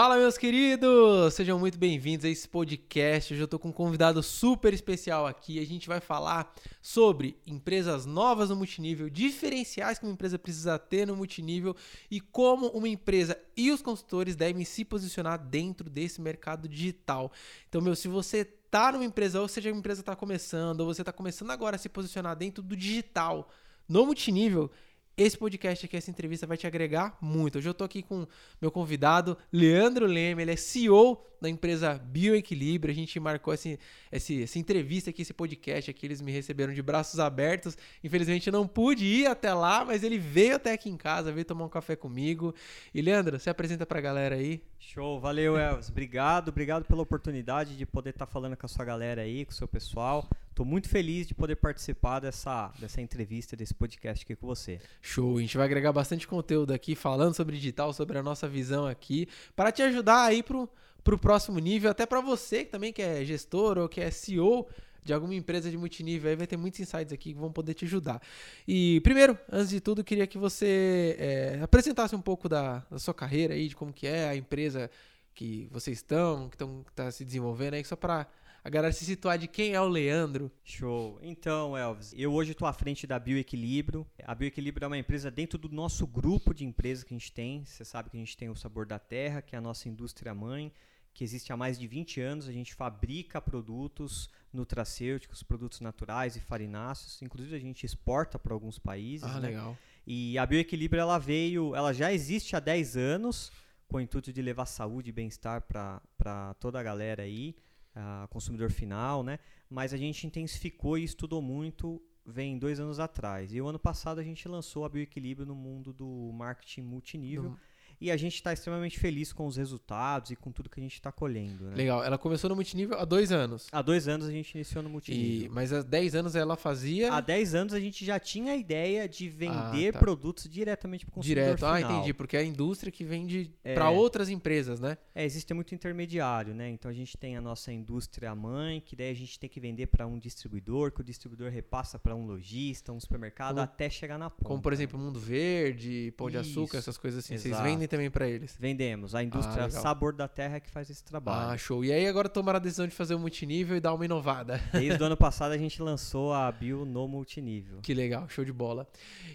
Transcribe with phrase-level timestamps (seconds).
[0.00, 1.34] Fala, meus queridos!
[1.34, 3.34] Sejam muito bem-vindos a esse podcast.
[3.34, 5.58] Hoje eu estou com um convidado super especial aqui.
[5.58, 11.04] A gente vai falar sobre empresas novas no multinível, diferenciais que uma empresa precisa ter
[11.04, 11.74] no multinível
[12.08, 17.32] e como uma empresa e os consultores devem se posicionar dentro desse mercado digital.
[17.68, 21.02] Então, meu, se você está numa empresa, ou seja, a empresa está começando, ou você
[21.02, 23.50] está começando agora a se posicionar dentro do digital
[23.88, 24.70] no multinível,
[25.18, 27.58] esse podcast aqui, essa entrevista vai te agregar muito.
[27.58, 28.24] Hoje eu estou aqui com
[28.62, 32.92] meu convidado, Leandro Leme, ele é CEO da empresa Bioequilíbrio.
[32.92, 33.80] A gente marcou esse,
[34.12, 37.76] esse, essa entrevista aqui, esse podcast aqui, eles me receberam de braços abertos.
[38.02, 41.44] Infelizmente eu não pude ir até lá, mas ele veio até aqui em casa, veio
[41.44, 42.54] tomar um café comigo.
[42.94, 44.62] E Leandro, se apresenta para a galera aí.
[44.80, 48.84] Show, valeu Elvis, obrigado, obrigado pela oportunidade de poder estar tá falando com a sua
[48.84, 50.28] galera aí, com o seu pessoal.
[50.48, 54.80] Estou muito feliz de poder participar dessa, dessa entrevista, desse podcast aqui com você.
[55.02, 58.86] Show, a gente vai agregar bastante conteúdo aqui falando sobre digital, sobre a nossa visão
[58.86, 60.68] aqui, para te ajudar aí pro,
[61.02, 64.68] pro próximo nível, até para você que também que é gestor ou que é CEO
[65.04, 67.84] de alguma empresa de multinível, aí vai ter muitos insights aqui que vão poder te
[67.84, 68.20] ajudar.
[68.66, 73.14] E primeiro, antes de tudo, queria que você é, apresentasse um pouco da, da sua
[73.14, 74.90] carreira aí, de como que é a empresa
[75.34, 78.26] que vocês estão, que estão tá se desenvolvendo aí, só para
[78.64, 80.50] a galera se situar de quem é o Leandro.
[80.64, 81.18] Show.
[81.22, 84.06] Então, Elvis, eu hoje estou à frente da Bioequilíbrio.
[84.24, 87.64] A Bioequilíbrio é uma empresa dentro do nosso grupo de empresas que a gente tem.
[87.64, 90.34] Você sabe que a gente tem o Sabor da Terra, que é a nossa indústria
[90.34, 90.72] mãe,
[91.18, 92.48] que existe há mais de 20 anos.
[92.48, 97.20] A gente fabrica produtos nutracêuticos, produtos naturais e farináceos.
[97.20, 99.28] Inclusive, a gente exporta para alguns países.
[99.28, 99.48] Ah, né?
[99.48, 99.76] legal.
[100.06, 103.50] E a Bioequilíbrio, ela veio, ela já existe há 10 anos,
[103.88, 107.56] com o intuito de levar saúde e bem-estar para toda a galera aí
[107.96, 109.40] uh, consumidor final, né?
[109.68, 113.52] Mas a gente intensificou e estudou muito vem dois anos atrás.
[113.52, 117.56] E o ano passado a gente lançou a Bioequilíbrio no mundo do marketing multinível.
[118.00, 120.94] E a gente está extremamente feliz com os resultados e com tudo que a gente
[120.94, 121.64] está colhendo.
[121.64, 121.76] Né?
[121.76, 122.04] Legal.
[122.04, 123.66] Ela começou no multinível há dois anos.
[123.72, 125.46] Há dois anos a gente iniciou no multinível.
[125.46, 127.12] E, mas há dez anos ela fazia.
[127.12, 129.98] Há dez anos a gente já tinha a ideia de vender ah, tá.
[129.98, 131.58] produtos diretamente para o consumidor Direto.
[131.58, 131.74] Final.
[131.74, 132.14] Ah, entendi.
[132.14, 134.96] Porque é a indústria que vende é, para outras empresas, né?
[135.14, 136.70] É, existe muito intermediário, né?
[136.70, 139.86] Então a gente tem a nossa indústria mãe, que daí a gente tem que vender
[139.86, 144.18] para um distribuidor, que o distribuidor repassa para um lojista, um supermercado, como, até chegar
[144.18, 144.44] na ponta.
[144.44, 147.34] Como, por exemplo, Mundo Verde, Pão de Açúcar, essas coisas assim.
[147.34, 147.48] Exato.
[147.48, 148.56] Vocês vendem também para eles?
[148.58, 149.14] Vendemos.
[149.14, 151.52] A indústria ah, Sabor da Terra é que faz esse trabalho.
[151.52, 151.84] Ah, show.
[151.84, 154.60] E aí agora tomaram a decisão de fazer o multinível e dar uma inovada.
[154.72, 157.80] Desde o ano passado a gente lançou a Bio no multinível.
[157.82, 158.86] Que legal, show de bola.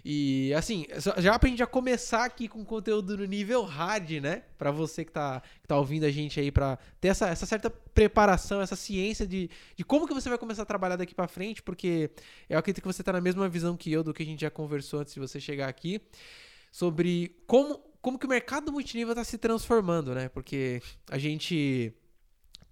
[0.05, 0.85] E assim,
[1.17, 4.43] já pra gente já começar aqui com conteúdo no nível hard, né?
[4.57, 7.69] Pra você que tá, que tá ouvindo a gente aí, pra ter essa, essa certa
[7.69, 11.61] preparação, essa ciência de, de como que você vai começar a trabalhar daqui pra frente,
[11.61, 12.11] porque
[12.49, 14.49] eu acredito que você tá na mesma visão que eu do que a gente já
[14.49, 16.01] conversou antes de você chegar aqui,
[16.71, 20.27] sobre como como que o mercado multinível está se transformando, né?
[20.27, 21.93] Porque a gente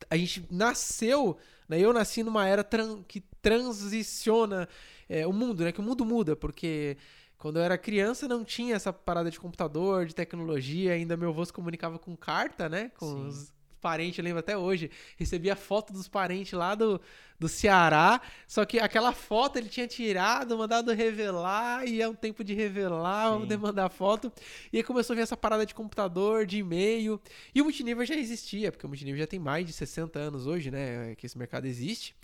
[0.10, 1.38] a gente nasceu,
[1.70, 1.80] né?
[1.80, 4.68] Eu nasci numa era tran que transiciona
[5.08, 5.72] é, o mundo, né?
[5.72, 6.98] Que o mundo muda, porque
[7.38, 11.46] quando eu era criança não tinha essa parada de computador, de tecnologia, ainda meu avô
[11.46, 12.92] se comunicava com carta, né?
[12.98, 13.28] Com Sim.
[13.28, 14.90] os parentes, eu lembro até hoje.
[15.18, 17.02] Recebia foto dos parentes lá do,
[17.40, 22.44] do Ceará, só que aquela foto ele tinha tirado, mandado revelar, e é um tempo
[22.44, 24.32] de revelar, vamos demandar foto.
[24.72, 27.20] E aí começou a vir essa parada de computador, de e-mail.
[27.54, 30.70] E o multinível já existia, porque o multinível já tem mais de 60 anos hoje,
[30.70, 31.16] né?
[31.16, 32.16] Que esse mercado existe.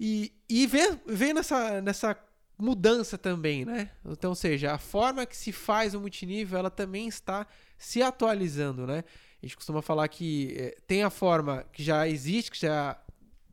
[0.00, 2.16] E, e vem, vem nessa, nessa
[2.58, 3.90] mudança também, né?
[4.04, 7.46] Então, ou seja, a forma que se faz o multinível, ela também está
[7.76, 9.04] se atualizando, né?
[9.42, 13.00] A gente costuma falar que é, tem a forma que já existe, que já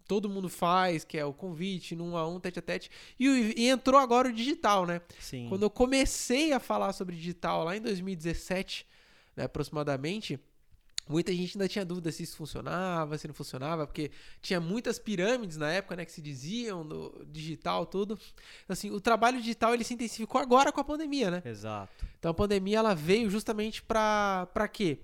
[0.07, 2.89] todo mundo faz, que é o convite, num a um, tete a tete.
[3.19, 5.01] E, e, entrou agora o digital, né?
[5.19, 5.47] Sim.
[5.49, 8.85] Quando eu comecei a falar sobre digital lá em 2017,
[9.35, 10.39] né, aproximadamente,
[11.07, 15.57] muita gente ainda tinha dúvida se isso funcionava, se não funcionava, porque tinha muitas pirâmides
[15.57, 18.17] na época, né, que se diziam do digital, tudo.
[18.69, 21.41] Assim, o trabalho digital ele se intensificou agora com a pandemia, né?
[21.45, 22.05] Exato.
[22.19, 24.99] Então a pandemia ela veio justamente para para quê?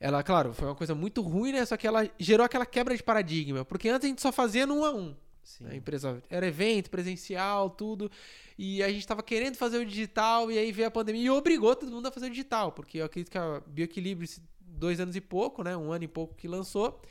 [0.00, 1.64] Ela, claro, foi uma coisa muito ruim, né?
[1.66, 3.66] Só que ela gerou aquela quebra de paradigma.
[3.66, 5.14] Porque antes a gente só fazia no um a um.
[5.42, 5.66] Sim.
[5.66, 8.10] A empresa era evento, presencial, tudo.
[8.58, 11.76] E a gente estava querendo fazer o digital, e aí veio a pandemia e obrigou
[11.76, 12.72] todo mundo a fazer o digital.
[12.72, 14.28] Porque eu acredito que a Bioequilíbrio,
[14.60, 15.76] dois anos e pouco, né?
[15.76, 17.02] Um ano e pouco que lançou.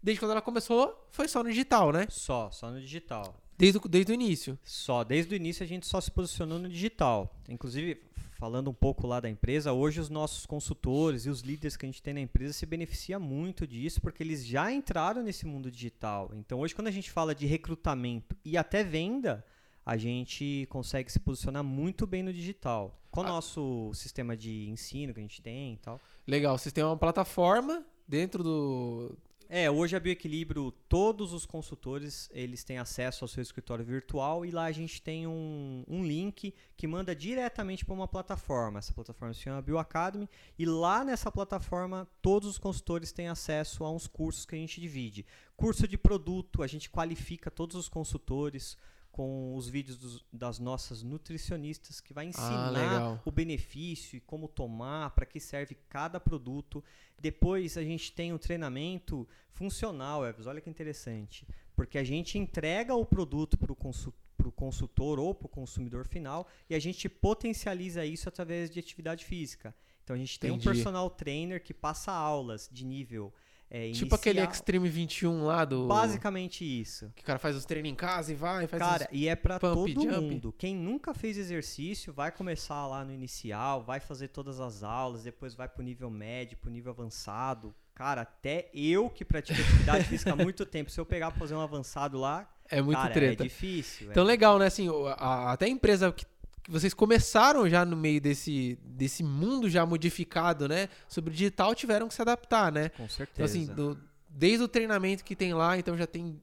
[0.00, 2.06] Desde quando ela começou, foi só no digital, né?
[2.08, 3.34] Só, só no digital.
[3.58, 4.56] Desde, desde o início.
[4.62, 7.34] Só, desde o início a gente só se posicionou no digital.
[7.48, 8.00] Inclusive,
[8.36, 11.88] falando um pouco lá da empresa, hoje os nossos consultores e os líderes que a
[11.88, 16.30] gente tem na empresa se beneficiam muito disso, porque eles já entraram nesse mundo digital.
[16.34, 19.44] Então, hoje, quando a gente fala de recrutamento e até venda,
[19.84, 23.00] a gente consegue se posicionar muito bem no digital.
[23.10, 23.28] Com o ah.
[23.28, 25.98] nosso sistema de ensino que a gente tem e tal.
[26.26, 29.16] Legal, vocês têm uma plataforma dentro do.
[29.48, 34.50] É, hoje a Bioequilíbrio, todos os consultores, eles têm acesso ao seu escritório virtual e
[34.50, 38.80] lá a gente tem um, um link que manda diretamente para uma plataforma.
[38.80, 40.28] Essa plataforma se chama Bioacademy
[40.58, 44.80] e lá nessa plataforma todos os consultores têm acesso a uns cursos que a gente
[44.80, 45.24] divide.
[45.56, 48.76] Curso de produto, a gente qualifica todos os consultores,
[49.16, 54.46] com os vídeos dos, das nossas nutricionistas que vai ensinar ah, o benefício e como
[54.46, 56.84] tomar, para que serve cada produto.
[57.18, 62.94] Depois a gente tem um treinamento funcional, Eves, olha que interessante, porque a gente entrega
[62.94, 68.06] o produto para o consultor consultor ou para o consumidor final e a gente potencializa
[68.06, 69.74] isso através de atividade física.
[70.04, 70.68] Então a gente tem Entendi.
[70.68, 73.34] um personal trainer que passa aulas de nível
[73.68, 75.86] é, tipo aquele Extreme 21 lá do.
[75.86, 77.12] Basicamente isso.
[77.16, 79.58] Que o cara faz os treinos em casa e vai, faz Cara, e é pra
[79.58, 80.20] todo jump.
[80.20, 80.54] mundo.
[80.56, 85.54] Quem nunca fez exercício vai começar lá no inicial, vai fazer todas as aulas, depois
[85.54, 87.74] vai pro nível médio, pro nível avançado.
[87.94, 91.54] Cara, até eu que pratico atividade física há muito tempo, se eu pegar pra fazer
[91.54, 92.48] um avançado lá.
[92.68, 93.42] É muito cara, treta.
[93.42, 94.10] É difícil.
[94.10, 94.26] Então, é.
[94.26, 94.66] legal, né?
[94.66, 96.26] Assim, a, a, até a empresa que
[96.68, 100.88] vocês começaram já no meio desse, desse mundo já modificado, né?
[101.08, 102.88] Sobre digital, tiveram que se adaptar, né?
[102.90, 103.30] Com certeza.
[103.34, 103.98] Então, assim, do,
[104.28, 106.40] desde o treinamento que tem lá, então já tem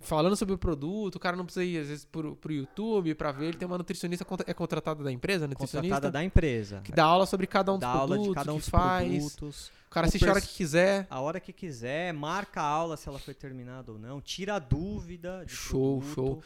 [0.00, 3.32] falando sobre o produto, o cara não precisa ir às vezes pro, pro YouTube para
[3.32, 7.04] ver, ele tem uma nutricionista é contratada da empresa, nutricionista contratada da empresa, que dá
[7.04, 9.34] aula sobre cada um dos dá produtos, aula de cada um que faz.
[9.34, 9.72] Produtos.
[9.88, 11.06] O cara assiste a hora que quiser.
[11.08, 14.58] A hora que quiser, marca a aula se ela foi terminada ou não, tira a
[14.58, 16.14] dúvida Show, produto.
[16.14, 16.42] show.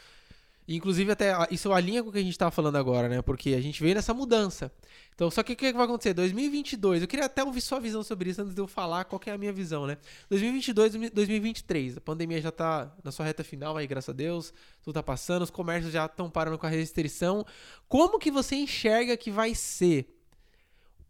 [0.67, 3.21] Inclusive, até isso alinha com o que a gente estava falando agora, né?
[3.21, 4.71] Porque a gente veio nessa mudança.
[5.13, 6.13] Então, só que o que vai acontecer?
[6.13, 9.31] 2022, eu queria até ouvir sua visão sobre isso antes de eu falar qual é
[9.31, 9.97] a minha visão, né?
[10.29, 14.93] 2022, 2023, a pandemia já está na sua reta final aí, graças a Deus, tudo
[14.93, 17.45] tá passando, os comércios já estão parando com a restrição.
[17.89, 20.07] Como que você enxerga que vai ser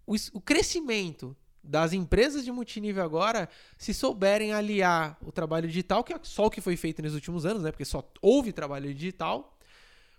[0.06, 6.14] o, o crescimento das empresas de multinível agora, se souberem aliar o trabalho digital, que
[6.14, 7.72] é só o que foi feito nos últimos anos, né?
[7.72, 9.58] Porque só houve trabalho digital,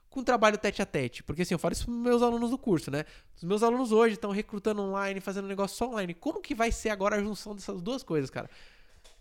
[0.08, 1.22] com trabalho tete a tete.
[1.22, 3.04] Porque assim, eu falo isso para meus alunos do curso, né?
[3.36, 6.14] Os meus alunos hoje estão recrutando online, fazendo negócio só online.
[6.14, 8.48] Como que vai ser agora a junção dessas duas coisas, cara?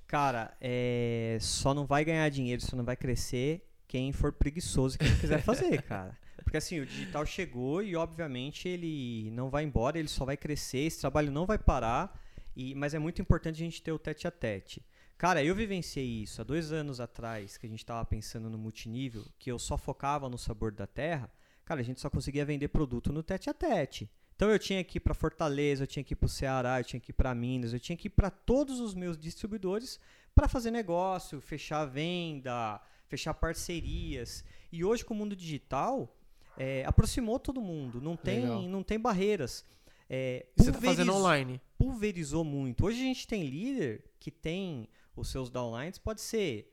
[0.08, 1.38] Cara, é...
[1.42, 5.42] só não vai ganhar dinheiro, só não vai crescer quem for preguiçoso e quem quiser
[5.42, 6.18] fazer, cara.
[6.44, 10.80] Porque assim, o digital chegou e obviamente ele não vai embora, ele só vai crescer,
[10.80, 12.20] esse trabalho não vai parar,
[12.56, 14.86] e, mas é muito importante a gente ter o tete a tete.
[15.18, 19.26] Cara, eu vivenciei isso há dois anos atrás, que a gente estava pensando no multinível,
[19.40, 21.32] que eu só focava no sabor da terra.
[21.64, 24.10] Cara, a gente só conseguia vender produto no tete a tete.
[24.36, 26.84] Então eu tinha que ir para Fortaleza, eu tinha que ir para o Ceará, eu
[26.84, 30.00] tinha que ir para Minas, eu tinha que ir para todos os meus distribuidores
[30.36, 34.44] para fazer negócio, fechar venda, fechar parcerias.
[34.72, 36.14] E hoje com o mundo digital,
[36.58, 39.66] é, aproximou todo mundo, não tem, não tem barreiras.
[40.10, 41.60] É, você está fazendo online?
[41.78, 42.86] Pulverizou muito.
[42.86, 46.72] Hoje a gente tem líder que tem os seus downlines, pode ser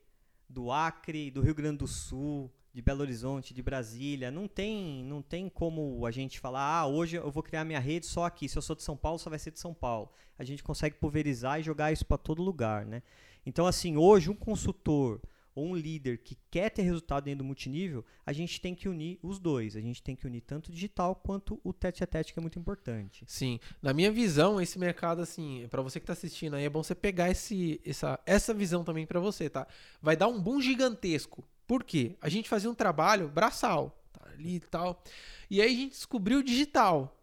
[0.49, 4.31] do Acre, do Rio Grande do Sul, de Belo Horizonte, de Brasília.
[4.31, 8.07] Não tem, não tem como a gente falar, ah, hoje eu vou criar minha rede
[8.07, 8.49] só aqui.
[8.49, 10.11] Se eu sou de São Paulo, só vai ser de São Paulo.
[10.39, 13.03] A gente consegue pulverizar e jogar isso para todo lugar, né?
[13.45, 15.21] Então, assim, hoje um consultor
[15.55, 19.19] ou um líder que quer ter resultado dentro do multinível, a gente tem que unir
[19.23, 19.77] os dois.
[19.77, 22.43] A gente tem que unir tanto o digital quanto o tete a tete, que é
[22.43, 23.25] muito importante.
[23.27, 23.59] Sim.
[23.83, 26.95] Na minha visão, esse mercado, assim, para você que está assistindo aí, é bom você
[26.95, 29.67] pegar esse, essa, essa visão também para você, tá?
[30.01, 31.45] Vai dar um boom gigantesco.
[31.67, 32.17] Por quê?
[32.21, 35.03] A gente fazia um trabalho braçal, tá ali e tal.
[35.51, 37.17] E aí a gente descobriu o digital,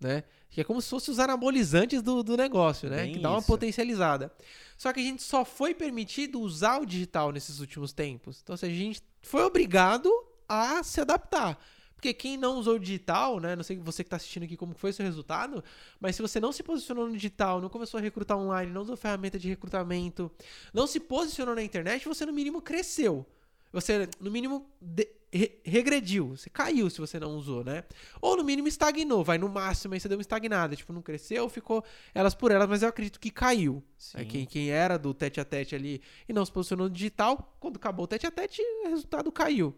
[0.00, 0.24] né?
[0.50, 3.02] Que é como se fosse os anabolizantes do, do negócio, né?
[3.04, 4.32] Bem que dá uma potencializada.
[4.76, 8.40] Só que a gente só foi permitido usar o digital nesses últimos tempos.
[8.42, 10.10] Então, assim, a gente foi obrigado
[10.48, 11.58] a se adaptar.
[11.98, 13.56] Porque quem não usou o digital, né?
[13.56, 15.64] Não sei você que está assistindo aqui como foi o seu resultado,
[15.98, 18.96] mas se você não se posicionou no digital, não começou a recrutar online, não usou
[18.96, 20.30] ferramenta de recrutamento,
[20.72, 23.26] não se posicionou na internet, você no mínimo cresceu.
[23.72, 26.36] Você, no mínimo, de, re, regrediu.
[26.36, 27.84] Você caiu se você não usou, né?
[28.20, 29.22] Ou no mínimo estagnou.
[29.22, 30.74] Vai no máximo aí você deu uma estagnada.
[30.74, 33.82] Tipo, não cresceu, ficou elas por elas, mas eu acredito que caiu.
[34.14, 37.56] É, quem, quem era do tete a tete ali e não se posicionou no digital,
[37.60, 39.74] quando acabou o tete a tete, o resultado caiu.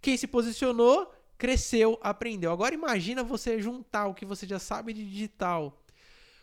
[0.00, 2.52] Quem se posicionou, cresceu, aprendeu.
[2.52, 5.78] Agora imagina você juntar o que você já sabe de digital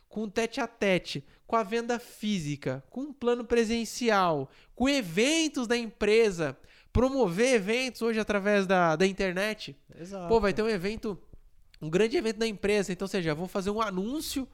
[0.10, 5.68] com o tete a tete, com a venda física, com um plano presencial, com eventos
[5.68, 6.58] da empresa
[6.92, 9.78] promover eventos hoje através da, da internet.
[10.00, 10.28] Exato.
[10.28, 11.18] Pô, vai ter um evento,
[11.82, 14.48] um grande evento da empresa, então, ou seja, vou fazer um anúncio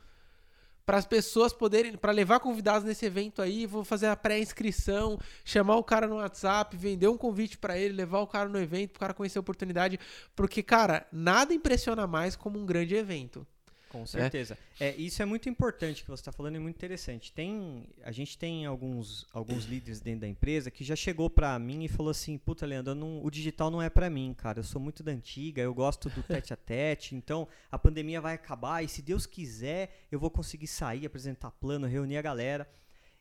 [0.85, 5.77] para as pessoas poderem, para levar convidados nesse evento aí, vou fazer a pré-inscrição, chamar
[5.77, 8.97] o cara no WhatsApp, vender um convite para ele, levar o cara no evento, para
[8.97, 9.99] o cara conhecer a oportunidade,
[10.35, 13.47] porque cara, nada impressiona mais como um grande evento.
[13.95, 14.57] Com certeza.
[14.77, 17.31] É, isso é muito importante que você está falando, é muito interessante.
[17.31, 21.85] Tem, a gente tem alguns, alguns líderes dentro da empresa que já chegou para mim
[21.85, 24.59] e falou assim, puta, Leandro, não, o digital não é para mim, cara.
[24.59, 28.33] Eu sou muito da antiga, eu gosto do tete a tete, então a pandemia vai
[28.33, 32.69] acabar e se Deus quiser, eu vou conseguir sair, apresentar plano, reunir a galera.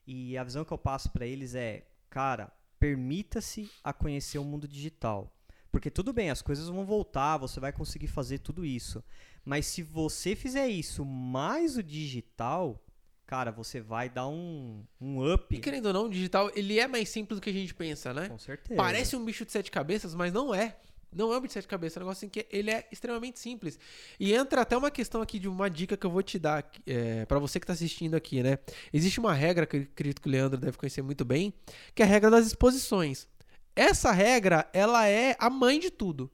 [0.06, 4.66] E a visão que eu passo para eles é, cara, permita-se a conhecer o mundo
[4.66, 5.32] digital.
[5.74, 9.02] Porque tudo bem, as coisas vão voltar, você vai conseguir fazer tudo isso.
[9.44, 12.82] Mas se você fizer isso mais o digital,
[13.26, 15.54] cara, você vai dar um, um up.
[15.54, 18.14] E querendo ou não, o digital, ele é mais simples do que a gente pensa,
[18.14, 18.28] né?
[18.28, 18.76] Com certeza.
[18.76, 20.76] Parece um bicho de sete cabeças, mas não é.
[21.12, 23.38] Não é um bicho de sete cabeças, é um negócio assim que ele é extremamente
[23.38, 23.78] simples.
[24.18, 27.24] E entra até uma questão aqui de uma dica que eu vou te dar é,
[27.26, 28.58] para você que tá assistindo aqui, né?
[28.92, 31.54] Existe uma regra que eu acredito que o Leandro deve conhecer muito bem,
[31.94, 33.28] que é a regra das exposições.
[33.76, 36.30] Essa regra, ela é a mãe de tudo.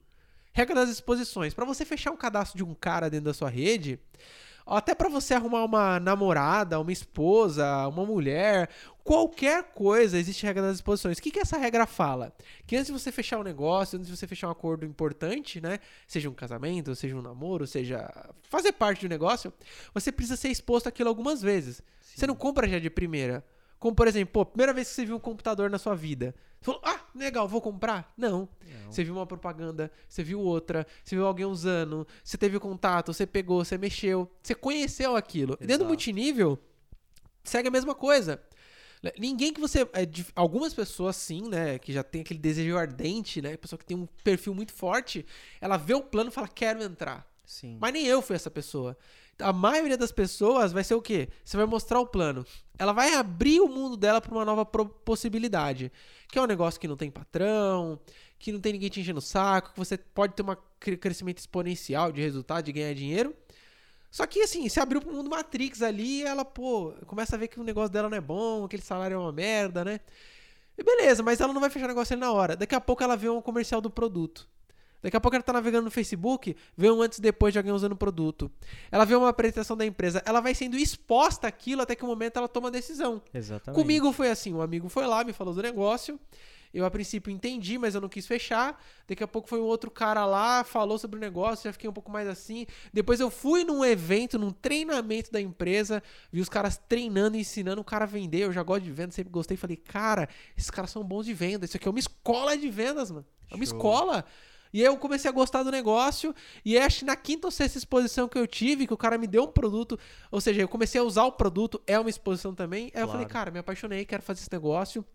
[0.53, 1.53] Regra das exposições.
[1.53, 3.99] Para você fechar um cadastro de um cara dentro da sua rede,
[4.65, 8.69] até para você arrumar uma namorada, uma esposa, uma mulher,
[9.03, 11.17] qualquer coisa, existe regra das exposições.
[11.17, 12.33] O que, que essa regra fala?
[12.65, 15.79] Que antes de você fechar um negócio, antes de você fechar um acordo importante, né?
[16.07, 18.09] Seja um casamento, seja um namoro, seja
[18.43, 19.53] fazer parte do negócio,
[19.93, 21.81] você precisa ser exposto àquilo algumas vezes.
[21.99, 22.17] Sim.
[22.17, 23.43] Você não compra já de primeira.
[23.81, 26.35] Como, por exemplo, pô, primeira vez que você viu um computador na sua vida.
[26.59, 28.13] Você falou, ah, legal, vou comprar?
[28.15, 28.47] Não.
[28.63, 28.91] Não.
[28.91, 33.25] Você viu uma propaganda, você viu outra, você viu alguém usando, você teve contato, você
[33.25, 35.53] pegou, você mexeu, você conheceu aquilo.
[35.53, 35.65] Exato.
[35.65, 36.59] Dentro do multinível,
[37.43, 38.39] segue a mesma coisa.
[39.17, 39.81] Ninguém que você.
[39.81, 41.79] É, algumas pessoas, sim, né?
[41.79, 43.57] Que já tem aquele desejo ardente, né?
[43.57, 45.25] Pessoa que tem um perfil muito forte,
[45.59, 47.27] ela vê o plano e fala, quero entrar.
[47.47, 47.79] Sim.
[47.81, 48.95] Mas nem eu fui essa pessoa
[49.39, 51.29] a maioria das pessoas vai ser o quê?
[51.43, 52.45] Você vai mostrar o plano.
[52.77, 55.91] Ela vai abrir o mundo dela para uma nova possibilidade.
[56.27, 57.99] Que é um negócio que não tem patrão,
[58.39, 62.11] que não tem ninguém te enchendo o saco, que você pode ter um crescimento exponencial
[62.11, 63.35] de resultado, de ganhar dinheiro.
[64.09, 67.59] Só que assim, se abriu pro mundo Matrix ali, ela, pô, começa a ver que
[67.59, 70.01] o negócio dela não é bom, aquele salário é uma merda, né?
[70.77, 72.55] E beleza, mas ela não vai fechar o negócio ali na hora.
[72.57, 74.49] Daqui a pouco ela vê um comercial do produto.
[75.01, 77.73] Daqui a pouco ela tá navegando no Facebook, vê um antes e depois de alguém
[77.73, 78.51] usando o produto.
[78.91, 82.37] Ela vê uma apresentação da empresa, ela vai sendo exposta àquilo até que o momento
[82.37, 83.21] ela toma a decisão.
[83.33, 83.79] Exatamente.
[83.79, 86.19] Comigo foi assim, um amigo foi lá, me falou do negócio.
[86.73, 88.81] Eu a princípio entendi, mas eu não quis fechar.
[89.07, 91.93] Daqui a pouco foi um outro cara lá, falou sobre o negócio, já fiquei um
[91.93, 92.65] pouco mais assim.
[92.93, 97.83] Depois eu fui num evento, num treinamento da empresa, vi os caras treinando, ensinando o
[97.83, 98.39] cara a vender.
[98.39, 99.57] Eu já gosto de venda, sempre gostei.
[99.57, 101.65] Falei, cara, esses caras são bons de venda.
[101.65, 103.25] Isso aqui é uma escola de vendas, mano.
[103.49, 103.75] É uma Show.
[103.75, 104.25] escola.
[104.73, 106.33] E aí eu comecei a gostar do negócio.
[106.63, 109.27] E acho que na quinta ou sexta exposição que eu tive, que o cara me
[109.27, 109.99] deu um produto,
[110.29, 112.85] ou seja, eu comecei a usar o produto, é uma exposição também.
[112.85, 113.07] Aí claro.
[113.07, 115.05] eu falei, cara, me apaixonei, quero fazer esse negócio.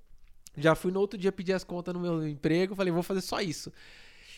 [0.57, 3.41] Já fui no outro dia pedir as contas no meu emprego, falei, vou fazer só
[3.41, 3.71] isso.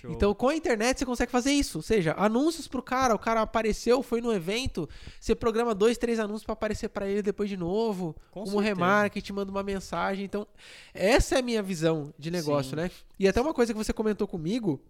[0.01, 0.13] Show.
[0.13, 1.79] Então, com a internet, você consegue fazer isso.
[1.79, 4.89] Ou seja, anúncios pro cara, o cara apareceu, foi no evento,
[5.19, 9.33] você programa dois, três anúncios para aparecer para ele depois de novo, com como remarketing,
[9.33, 10.25] manda uma mensagem.
[10.25, 10.47] Então,
[10.95, 12.77] essa é a minha visão de negócio, Sim.
[12.77, 12.91] né?
[13.19, 14.81] E até uma coisa que você comentou comigo,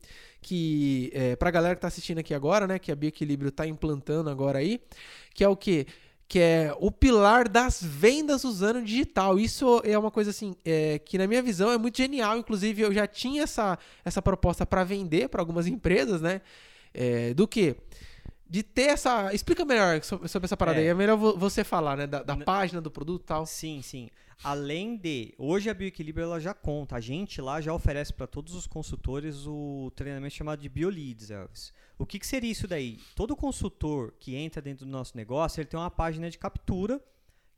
[0.43, 4.29] que é, pra galera que tá assistindo aqui agora, né, que a Bioequilíbrio tá implantando
[4.29, 4.79] agora aí,
[5.33, 5.87] que é o que?
[6.29, 9.39] Que é o pilar das vendas usando digital.
[9.39, 12.37] Isso é uma coisa assim é, que na minha visão é muito genial.
[12.37, 16.43] Inclusive eu já tinha essa, essa proposta para vender para algumas empresas, né?
[16.93, 17.77] É, do que
[18.49, 19.33] de ter essa.
[19.33, 20.83] Explica melhor sobre, essa parada é.
[20.83, 20.89] aí.
[20.89, 22.07] É melhor você falar, né?
[22.07, 23.47] Da, da página do produto e tal.
[23.47, 24.11] Sim, sim.
[24.45, 25.35] Além de.
[25.39, 26.97] Hoje a Bioequilíbrio ela já conta.
[26.97, 31.73] A gente lá já oferece para todos os consultores o treinamento chamado de BioLeads, Elvis.
[31.99, 32.99] O que, que seria isso daí?
[33.17, 37.03] Todo consultor que entra dentro do nosso negócio, ele tem uma página de captura,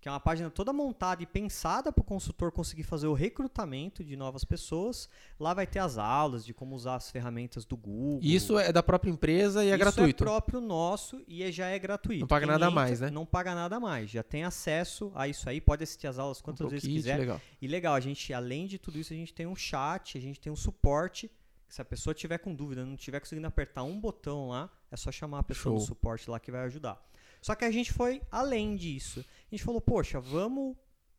[0.00, 4.02] que é uma página toda montada e pensada para o consultor conseguir fazer o recrutamento
[4.02, 5.10] de novas pessoas.
[5.38, 8.20] Lá vai ter as aulas de como usar as ferramentas do Google.
[8.22, 10.24] Isso é da própria empresa e é gratuito.
[10.24, 12.20] Isso é próprio nosso e é, já é gratuito.
[12.20, 13.10] Não paga Quem nada entra, mais, né?
[13.10, 14.08] Não paga nada mais.
[14.08, 17.18] Já tem acesso a isso aí, pode assistir as aulas quantas um vezes quiser.
[17.18, 17.40] Legal.
[17.60, 20.40] E legal, a gente, além de tudo isso, a gente tem um chat, a gente
[20.40, 21.30] tem um suporte
[21.70, 25.12] se a pessoa tiver com dúvida, não tiver conseguindo apertar um botão lá, é só
[25.12, 25.78] chamar a pessoa Show.
[25.78, 27.00] do suporte lá que vai ajudar.
[27.40, 29.20] Só que a gente foi além disso.
[29.20, 30.76] A gente falou, poxa, vamos,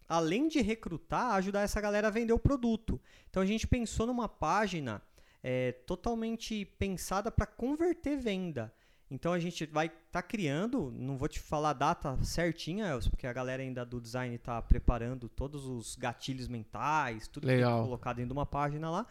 [0.10, 3.00] além de recrutar, ajudar essa galera a vender o produto.
[3.29, 5.01] Então a gente pensou numa página
[5.41, 8.74] é, totalmente pensada para converter venda.
[9.10, 13.12] Então a gente vai estar tá criando, não vou te falar a data certinha, Elcio,
[13.12, 17.63] porque a galera ainda do design está preparando todos os gatilhos mentais, tudo que é
[17.63, 19.08] colocado dentro de uma página lá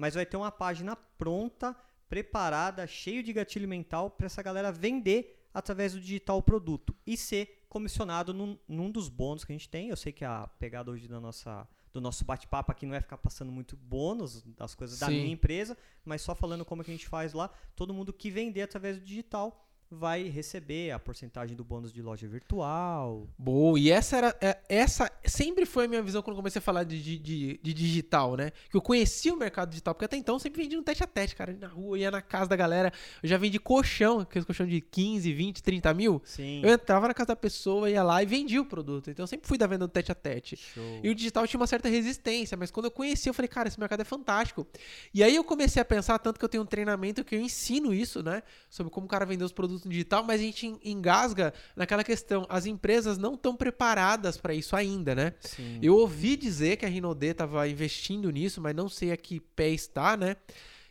[0.00, 1.76] mas vai ter uma página pronta,
[2.08, 7.18] preparada, cheio de gatilho mental para essa galera vender através do digital o produto e
[7.18, 9.90] ser comissionado num, num, dos bônus que a gente tem.
[9.90, 13.18] Eu sei que a pegada hoje da nossa, do nosso bate-papo aqui não é ficar
[13.18, 15.04] passando muito bônus das coisas Sim.
[15.04, 17.50] da minha empresa, mas só falando como que a gente faz lá.
[17.76, 22.28] Todo mundo que vender através do digital vai receber a porcentagem do bônus de loja
[22.28, 23.26] virtual.
[23.36, 24.36] Boa, e essa era.
[24.40, 28.36] é, Essa sempre foi a minha visão quando comecei a falar de, de, de- digital,
[28.36, 28.52] né?
[28.70, 31.06] Que eu conhecia o mercado digital, porque até então eu sempre vendia no tete a
[31.06, 32.92] tete, cara, na rua, ia na casa da galera.
[33.22, 36.22] Eu já vendi colchão, aqueles colchão de 15, 20, 30 mil.
[36.24, 36.60] Sim.
[36.62, 39.10] Eu entrava na casa da pessoa, ia lá e vendia o produto.
[39.10, 40.56] Então eu sempre fui da venda do tete a tete.
[40.56, 41.00] Show.
[41.02, 43.78] E o digital tinha uma certa resistência, mas quando eu conheci, eu falei, cara, esse
[43.80, 44.66] mercado é fantástico.
[45.12, 47.92] E aí eu comecei a pensar, tanto que eu tenho um treinamento que eu ensino
[47.92, 48.42] isso, né?
[48.68, 52.02] Sobre como o cara vender os produtos no digital, mas a gente en- engasga naquela
[52.04, 52.46] questão.
[52.48, 55.34] As empresas não estão preparadas para isso ainda, né?
[55.40, 55.78] Sim.
[55.82, 59.70] Eu ouvi dizer que a Rinode estava investindo nisso, mas não sei a que pé
[59.70, 60.36] está, né?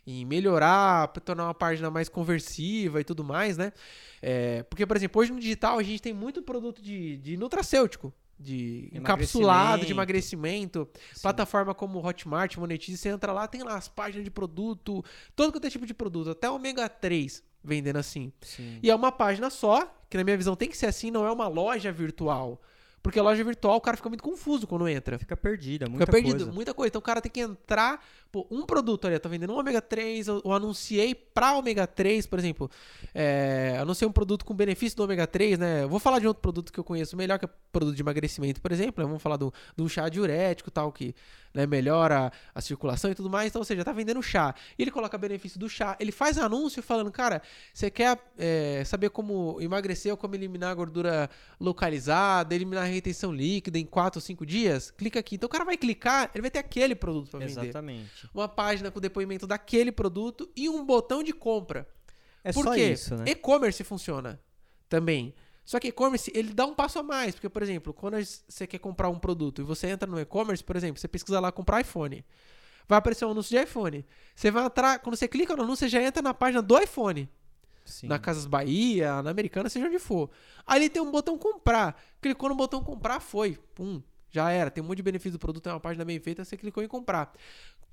[0.07, 3.71] Em melhorar, pra tornar uma página mais conversiva e tudo mais, né?
[4.21, 8.11] É, porque, por exemplo, hoje no digital a gente tem muito produto de, de nutracêutico,
[8.39, 10.87] de encapsulado, de emagrecimento.
[11.13, 11.21] Sim.
[11.21, 15.03] Plataforma como Hotmart, Monetize, você entra lá, tem lá as páginas de produto,
[15.35, 18.31] todo quanto é tipo de produto, até ômega 3 vendendo assim.
[18.41, 18.79] Sim.
[18.81, 21.31] E é uma página só, que na minha visão tem que ser assim, não é
[21.31, 22.61] uma loja virtual.
[23.01, 25.17] Porque a loja virtual o cara fica muito confuso quando entra.
[25.17, 26.51] Fica perdida, muita Fica perdido, coisa.
[26.51, 26.89] muita coisa.
[26.89, 30.27] Então o cara tem que entrar, pô, um produto ali, tô vendendo um ômega 3,
[30.27, 32.69] eu, eu anunciei pra ômega 3, por exemplo,
[33.13, 35.83] é, anunciei um produto com benefício do ômega 3, né?
[35.83, 38.61] Eu vou falar de outro produto que eu conheço melhor, que é produto de emagrecimento,
[38.61, 39.07] por exemplo, né?
[39.07, 41.15] vamos falar do, um chá diurético tal, que
[41.53, 44.53] né, melhora a circulação e tudo mais, então, ou seja, tá vendendo chá.
[44.77, 47.41] E ele coloca benefício do chá, ele faz anúncio falando, cara,
[47.73, 51.29] você quer é, saber como emagrecer ou como eliminar a gordura
[51.59, 54.91] localizada, eliminar a retenção líquida em 4 ou 5 dias?
[54.91, 55.35] Clica aqui.
[55.35, 57.61] Então o cara vai clicar, ele vai ter aquele produto para vender.
[57.61, 58.29] Exatamente.
[58.33, 61.87] Uma página com depoimento daquele produto e um botão de compra.
[62.43, 62.91] É Por só quê?
[62.91, 63.25] isso, né?
[63.27, 64.39] E-commerce funciona
[64.87, 65.33] também.
[65.69, 67.35] Só que e-commerce, ele dá um passo a mais.
[67.35, 68.15] Porque, por exemplo, quando
[68.47, 71.51] você quer comprar um produto e você entra no e-commerce, por exemplo, você pesquisa lá
[71.51, 72.25] comprar iPhone.
[72.87, 74.03] Vai aparecer um anúncio de iPhone.
[74.35, 77.29] Você vai entrar, quando você clica no anúncio, você já entra na página do iPhone.
[77.85, 78.07] Sim.
[78.07, 80.31] Na Casas Bahia, na Americana, seja onde for.
[80.65, 82.01] Ali tem um botão comprar.
[82.19, 83.59] Clicou no botão comprar, foi.
[83.75, 84.71] Pum, já era.
[84.71, 86.87] Tem um monte de benefício do produto, é uma página bem feita, você clicou em
[86.87, 87.31] comprar.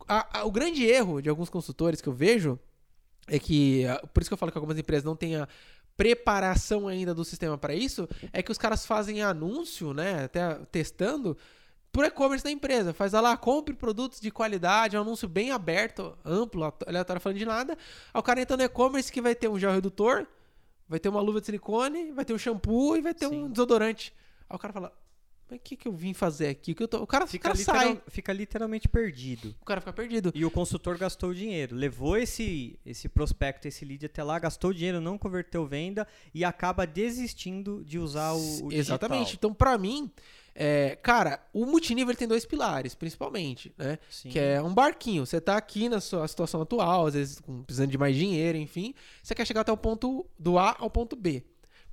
[0.08, 2.58] A- a- o grande erro de alguns consultores que eu vejo
[3.28, 5.46] é que, ah, por isso que eu falo que algumas empresas não têm a
[5.96, 11.36] preparação ainda do sistema para isso, é que os caras fazem anúncio, né, até testando,
[11.90, 12.92] por e-commerce da empresa.
[12.92, 17.46] Faz lá, compre produtos de qualidade, é um anúncio bem aberto, amplo, aleatório, falando de
[17.46, 17.72] nada.
[18.12, 20.26] Aí o cara entra no e-commerce que vai ter um gel redutor,
[20.86, 23.48] vai ter uma luva de silicone, vai ter um shampoo e vai ter um Sim.
[23.48, 24.14] desodorante.
[24.48, 24.92] Aí o cara fala,
[25.48, 26.72] mas o que, que eu vim fazer aqui?
[26.72, 27.02] O, que eu tô...
[27.02, 29.54] o cara, o Fica, cara literal- sai, fica literalmente perdido.
[29.60, 30.32] o cara fica perdido.
[30.34, 31.74] E o consultor gastou o dinheiro.
[31.76, 36.44] Levou esse, esse prospecto, esse lead até lá, gastou o dinheiro, não converteu venda e
[36.44, 39.24] acaba desistindo de usar o, o Exatamente.
[39.26, 39.36] digital.
[39.50, 40.10] Então, pra mim,
[40.54, 43.98] é, cara, o multinível tem dois pilares, principalmente, né?
[44.10, 44.30] Sim.
[44.30, 45.24] Que é um barquinho.
[45.26, 48.94] Você tá aqui na sua situação atual, às vezes precisando de mais dinheiro, enfim.
[49.22, 51.44] Você quer chegar até o ponto do A ao ponto B.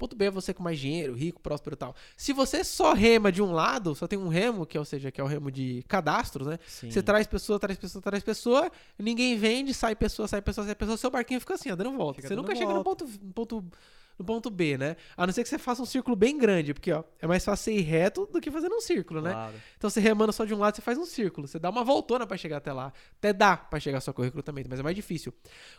[0.04, 1.96] Ponto B é você com mais dinheiro, rico, próspero e tal.
[2.18, 5.10] Se você só rema de um lado, só tem um remo, que é, ou seja,
[5.10, 6.60] que é o remo de cadastros, né?
[6.68, 6.92] Sim.
[6.92, 10.98] Você traz pessoa, traz pessoa, traz pessoa, ninguém vende, sai pessoa, sai pessoa, sai pessoa,
[10.98, 12.16] seu barquinho fica assim, ó, dando volta.
[12.16, 13.06] Fica você dando nunca chega no volta.
[13.06, 13.66] ponto, ponto
[14.18, 14.96] no ponto B, né?
[15.18, 17.66] A não ser que você faça um círculo bem grande, porque ó, é mais fácil
[17.66, 19.32] você ir reto do que fazendo um círculo, né?
[19.32, 19.54] Claro.
[19.78, 22.26] Então você remando só de um lado, você faz um círculo, você dá uma voltona
[22.26, 22.94] pra chegar até lá.
[23.18, 25.34] Até dá pra chegar só com o recrutamento, mas é mais difícil.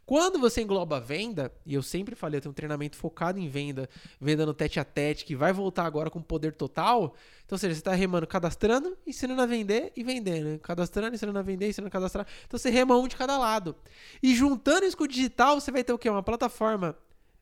[0.05, 3.49] Quando você engloba a venda, e eu sempre falei, eu tenho um treinamento focado em
[3.49, 3.89] venda,
[4.21, 7.15] venda no tete a tete, que vai voltar agora com poder total.
[7.45, 10.59] Então, ou seja, você tá remando, cadastrando, ensinando a vender e vendendo.
[10.61, 12.27] Cadastrando, ensinando a vender, ensinando a cadastrar.
[12.47, 13.77] Então você rema um de cada lado.
[14.23, 16.09] E juntando isso com o digital, você vai ter o quê?
[16.09, 16.97] Uma plataforma.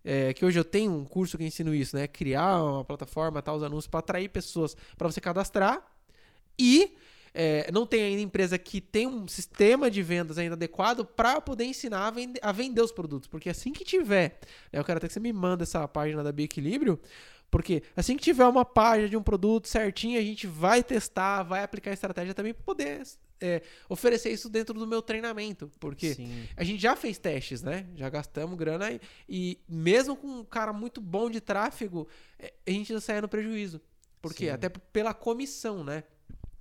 [0.05, 2.07] É, que hoje eu tenho um curso que ensino isso, né?
[2.07, 5.85] Criar uma plataforma, tal, os anúncios para atrair pessoas para você cadastrar.
[6.59, 6.97] E
[7.35, 11.65] é, não tem ainda empresa que tem um sistema de vendas ainda adequado para poder
[11.65, 13.29] ensinar a a vender os produtos.
[13.29, 14.38] Porque assim que tiver,
[14.73, 17.01] né, eu quero até que você me manda essa página da Bioequilíbrio,
[17.51, 21.62] porque assim que tiver uma página de um produto certinho, a gente vai testar, vai
[21.62, 23.03] aplicar estratégia também para poder
[23.42, 25.70] é, oferecer isso dentro do meu treinamento.
[25.81, 26.48] Porque Sim.
[26.57, 27.87] a gente já fez testes, né?
[27.94, 32.70] Já gastamos grana e, e mesmo com um cara muito bom de tráfego, é, a
[32.70, 33.81] gente saia no prejuízo.
[34.20, 34.46] Por quê?
[34.46, 34.50] Sim.
[34.50, 36.05] Até pela comissão, né?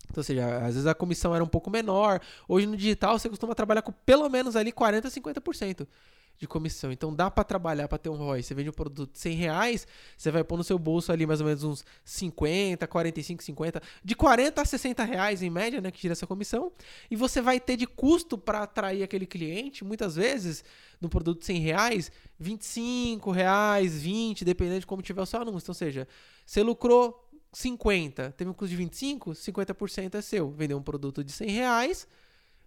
[0.05, 2.19] Então, ou seja, às vezes a comissão era um pouco menor.
[2.47, 5.87] Hoje no digital você costuma trabalhar com pelo menos ali 40%, 50%
[6.41, 6.91] de comissão.
[6.91, 8.41] Então dá pra trabalhar pra ter um ROI.
[8.41, 11.39] Você vende um produto de 100 reais, você vai pôr no seu bolso ali mais
[11.39, 15.99] ou menos uns 50, 45, 50, de 40 a 60 reais em média, né, que
[15.99, 16.71] tira essa comissão.
[17.11, 20.63] E você vai ter de custo pra atrair aquele cliente, muitas vezes,
[20.99, 25.65] no produto de 100 reais, 25 reais, 20, dependendo de como tiver o seu anúncio.
[25.65, 26.07] Então, ou seja,
[26.43, 30.49] você lucrou 50, teve um custo de 25, 50% é seu.
[30.49, 32.07] Vendeu um produto de 100 reais,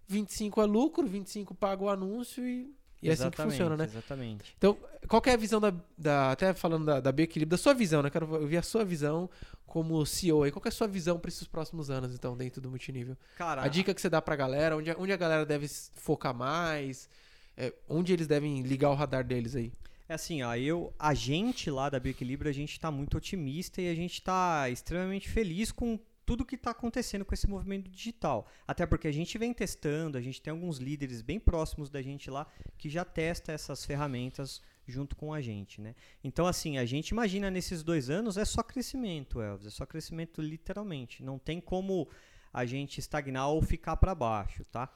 [0.07, 2.73] 25 é lucro, 25 paga o anúncio e,
[3.05, 3.83] E é assim que funciona, né?
[3.85, 4.55] Exatamente.
[4.57, 5.73] Então, qual é a visão da.
[5.97, 8.09] da até falando da, da Bioequilíbrio, da sua visão, né?
[8.09, 9.29] Quero ouvir a sua visão
[9.65, 10.51] como CEO aí.
[10.51, 13.15] Qual é a sua visão para esses próximos anos, então, dentro do multinível?
[13.37, 16.33] Cara, A dica que você dá pra galera, onde, a- onde a galera deve focar
[16.33, 17.09] mais,
[17.57, 19.71] é, onde eles devem ligar o radar deles aí.
[20.07, 23.89] É assim, ó, eu, a gente lá da Bioequilíbrio, a gente tá muito otimista e
[23.89, 28.47] a gente tá extremamente feliz com tudo que está acontecendo com esse movimento digital.
[28.67, 32.29] Até porque a gente vem testando, a gente tem alguns líderes bem próximos da gente
[32.29, 35.95] lá que já testa essas ferramentas junto com a gente, né?
[36.23, 40.41] Então, assim, a gente imagina nesses dois anos é só crescimento, Elvis, é só crescimento
[40.41, 41.23] literalmente.
[41.23, 42.07] Não tem como
[42.53, 44.89] a gente estagnar ou ficar para baixo, tá?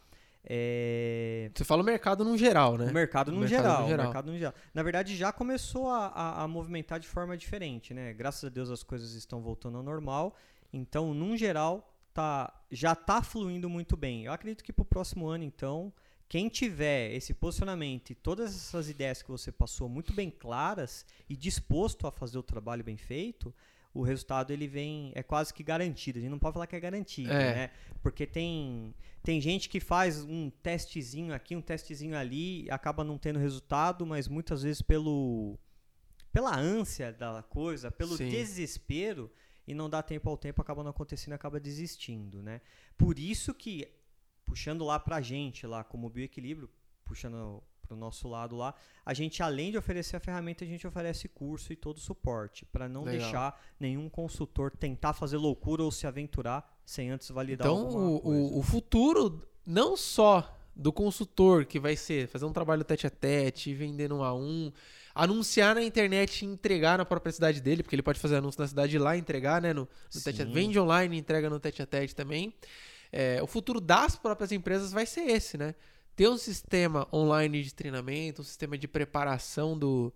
[0.44, 1.52] É...
[1.54, 2.86] Você fala o mercado no geral, né?
[2.86, 4.06] O mercado, O no, mercado geral, no geral.
[4.06, 4.54] o mercado no geral.
[4.74, 8.14] Na verdade, já começou a, a, a movimentar de forma diferente, né?
[8.14, 10.36] Graças a Deus as coisas estão voltando ao normal.
[10.72, 14.26] Então, num geral, tá, já está fluindo muito bem.
[14.26, 15.92] Eu acredito que para o próximo ano, então,
[16.28, 21.36] quem tiver esse posicionamento e todas essas ideias que você passou muito bem claras e
[21.36, 23.54] disposto a fazer o trabalho bem feito,
[23.92, 26.20] o resultado ele vem é quase que garantido.
[26.20, 27.56] A gente não pode falar que é garantido, É.
[27.56, 27.72] né?
[28.04, 33.38] Porque tem tem gente que faz um testezinho aqui, um testezinho ali, acaba não tendo
[33.40, 35.58] resultado, mas muitas vezes pelo
[36.32, 38.30] pela ânsia da coisa, pelo Sim.
[38.30, 39.32] desespero
[39.70, 42.60] e não dá tempo ao tempo, acaba não acontecendo, acaba desistindo, né?
[42.98, 43.88] Por isso que
[44.44, 46.68] puxando lá pra gente lá como bioequilíbrio,
[47.06, 48.74] puxando pro nosso lado lá,
[49.06, 52.66] a gente além de oferecer a ferramenta, a gente oferece curso e todo o suporte
[52.66, 53.20] para não Legal.
[53.20, 58.58] deixar nenhum consultor tentar fazer loucura ou se aventurar sem antes validar Então, o, o,
[58.58, 63.74] o futuro, não só do consultor, que vai ser fazer um trabalho tete a tete,
[63.74, 64.72] vender um a um,
[65.14, 68.68] anunciar na internet e entregar na própria cidade dele, porque ele pode fazer anúncio na
[68.68, 69.74] cidade lá e entregar, né?
[69.74, 69.82] No,
[70.14, 72.54] no tete a, vende online e entrega no tete a tete também.
[73.12, 75.76] É, o futuro das próprias empresas vai ser esse, né?
[76.16, 80.14] Ter um sistema online de treinamento, um sistema de preparação do,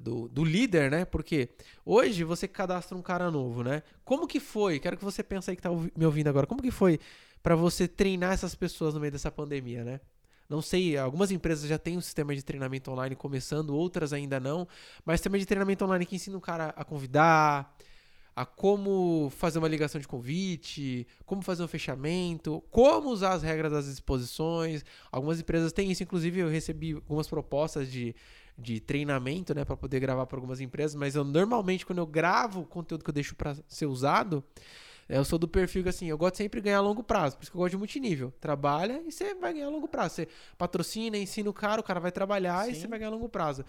[0.00, 1.04] do, do líder, né?
[1.04, 1.48] Porque
[1.84, 3.82] hoje você cadastra um cara novo, né?
[4.04, 4.78] Como que foi?
[4.78, 6.46] Quero que você pense aí que tá me ouvindo agora.
[6.46, 7.00] Como que foi
[7.42, 10.00] para você treinar essas pessoas no meio dessa pandemia, né?
[10.48, 14.66] Não sei, algumas empresas já têm um sistema de treinamento online começando, outras ainda não.
[15.04, 17.76] Mas sistema de treinamento online que ensina o cara a convidar,
[18.36, 23.72] a como fazer uma ligação de convite, como fazer um fechamento, como usar as regras
[23.72, 24.84] das exposições.
[25.10, 28.14] Algumas empresas têm isso, inclusive eu recebi algumas propostas de,
[28.56, 32.60] de treinamento, né, para poder gravar para algumas empresas, mas eu normalmente quando eu gravo
[32.60, 34.44] o conteúdo que eu deixo para ser usado,
[35.08, 37.42] eu sou do perfil que assim, eu gosto sempre de ganhar a longo prazo, por
[37.42, 38.32] isso que eu gosto de multinível.
[38.40, 40.14] Trabalha e você vai ganhar a longo prazo.
[40.16, 42.80] Você patrocina, ensina o cara, o cara vai trabalhar e Sim.
[42.80, 43.64] você vai ganhar a longo prazo.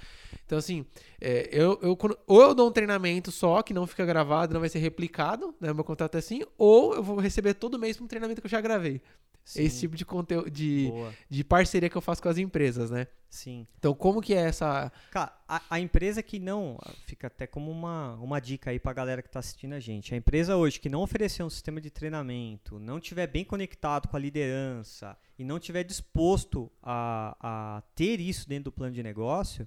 [0.45, 0.86] Então, assim,
[1.21, 4.60] é, eu, eu, quando- ou eu dou um treinamento só, que não fica gravado, não
[4.62, 5.73] vai ser replicado, né?
[5.73, 8.62] Meu contrato é assim, ou eu vou receber todo mês um treinamento que eu já
[8.62, 9.02] gravei.
[9.47, 11.13] Sim, Esse tipo de conteúdo, de, boa.
[11.29, 13.07] de parceria que eu faço com as empresas, né?
[13.29, 13.65] Sim.
[13.79, 14.91] Então, como que é essa.
[15.10, 16.77] Cara, a, a empresa que não.
[17.05, 20.13] Fica até como uma, uma dica aí pra galera que tá assistindo a gente.
[20.13, 24.17] A empresa hoje que não oferecer um sistema de treinamento, não tiver bem conectado com
[24.17, 29.65] a liderança e não tiver disposto a, a ter isso dentro do plano de negócio,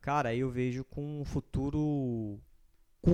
[0.00, 2.40] cara, eu vejo com um futuro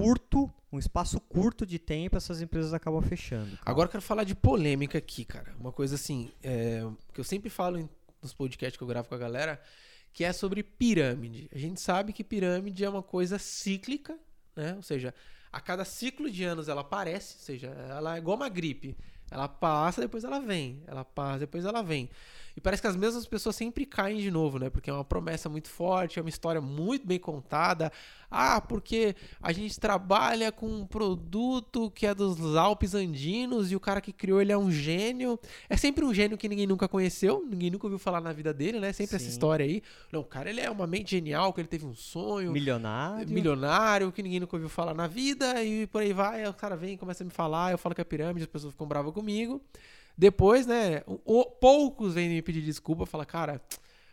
[0.02, 3.50] curto, um espaço curto de tempo, essas empresas acabam fechando.
[3.56, 3.62] cara.
[3.70, 5.54] Agora eu quero falar de polêmica aqui, cara.
[5.58, 7.88] Uma coisa assim, é, que eu sempre falo em-
[8.22, 9.60] nos podcasts que eu gravo com a galera,
[10.12, 11.48] que é sobre pirâmide.
[11.52, 14.16] A gente sabe que pirâmide é uma coisa cíclica,
[14.56, 14.74] né?
[14.76, 15.12] Ou seja,
[15.52, 18.96] a cada ciclo de anos ela aparece, ou seja, ela é igual uma gripe.
[19.30, 20.82] Ela passa, depois ela vem.
[20.86, 22.08] Ela passa, depois ela vem.
[22.56, 24.70] E parece que as mesmas pessoas sempre caem de novo, né?
[24.70, 27.90] Porque é uma promessa muito forte, é uma história muito bem contada.
[28.30, 33.80] Ah, porque a gente trabalha com um produto que é dos Alpes Andinos e o
[33.80, 35.38] cara que criou ele é um gênio.
[35.68, 38.78] É sempre um gênio que ninguém nunca conheceu, ninguém nunca ouviu falar na vida dele,
[38.78, 38.92] né?
[38.92, 39.30] Sempre essa Sim.
[39.30, 39.82] história aí.
[40.12, 43.28] Não, o cara ele é uma mente genial, que ele teve um sonho Milionário.
[43.28, 46.44] milionário que ninguém nunca ouviu falar na vida e por aí vai.
[46.44, 48.50] Aí o cara vem e começa a me falar, eu falo que é pirâmide, as
[48.50, 49.60] pessoas ficam bravas comigo.
[50.16, 53.60] Depois, né, o- poucos vêm me pedir desculpa, falar, cara,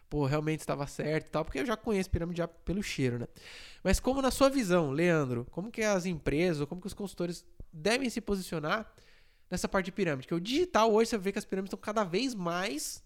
[0.09, 3.27] pô, realmente estava certo e tal, porque eu já conheço pirâmide já pelo cheiro, né?
[3.83, 8.09] Mas como na sua visão, Leandro, como que as empresas, como que os consultores devem
[8.09, 8.91] se posicionar
[9.49, 10.27] nessa parte de pirâmide?
[10.27, 13.03] Que o digital hoje você vê que as pirâmides estão cada vez mais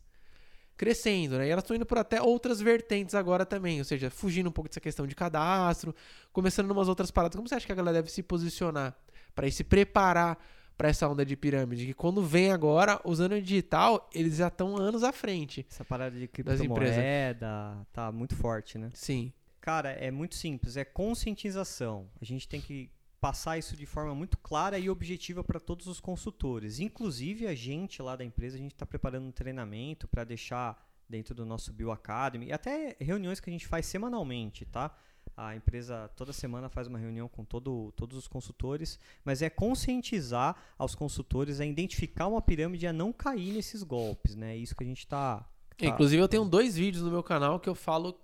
[0.77, 1.47] crescendo, né?
[1.47, 4.69] E elas estão indo por até outras vertentes agora também, ou seja, fugindo um pouco
[4.69, 5.95] dessa questão de cadastro,
[6.33, 7.35] começando umas outras paradas.
[7.35, 8.95] Como você acha que a galera deve se posicionar
[9.33, 10.37] para se preparar
[10.77, 11.85] para essa onda de pirâmide?
[11.85, 15.65] Que quando vem agora, usando o digital, eles já estão anos à frente.
[15.69, 18.89] Essa parada de criptomoeda tá muito forte, né?
[18.93, 19.31] Sim.
[19.61, 22.07] Cara, é muito simples, é conscientização.
[22.21, 25.99] A gente tem que passar isso de forma muito clara e objetiva para todos os
[25.99, 26.79] consultores.
[26.79, 31.33] Inclusive a gente lá da empresa, a gente está preparando um treinamento para deixar dentro
[31.33, 34.95] do nosso Bio Academy, e até reuniões que a gente faz semanalmente, tá?
[35.37, 40.55] A empresa toda semana faz uma reunião com todo, todos os consultores, mas é conscientizar
[40.77, 44.53] aos consultores a identificar uma pirâmide e a não cair nesses golpes, né?
[44.53, 45.39] É isso que a gente está.
[45.39, 45.85] Tá...
[45.87, 48.17] Inclusive, eu tenho dois vídeos no meu canal que eu falo.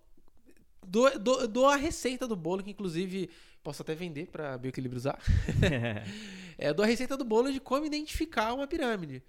[0.87, 3.29] Dou, dou, dou a receita do bolo, que inclusive
[3.61, 5.19] posso até vender para Bioequilíbrio usar.
[6.57, 9.21] é, dou a receita do bolo de como identificar uma pirâmide.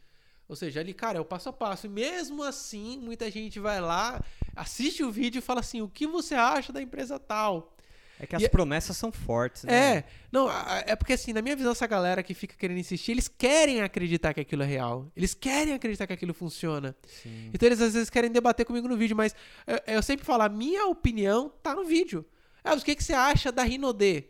[0.48, 1.86] Ou seja, ali, cara, é o passo a passo.
[1.86, 4.22] E mesmo assim, muita gente vai lá,
[4.54, 7.76] assiste o vídeo e fala assim: o que você acha da empresa tal?
[8.18, 9.00] É que as e é promessas é...
[9.00, 9.96] são fortes, né?
[9.96, 10.48] É, não,
[10.86, 14.32] é porque assim, na minha visão, essa galera que fica querendo insistir, eles querem acreditar
[14.32, 15.10] que aquilo é real.
[15.16, 16.94] Eles querem acreditar que aquilo funciona.
[17.06, 17.50] Sim.
[17.52, 19.34] Então eles às vezes querem debater comigo no vídeo, mas
[19.66, 22.24] eu, eu sempre falo, a minha opinião tá no vídeo.
[22.62, 24.24] É, o que, que você acha da Rinode?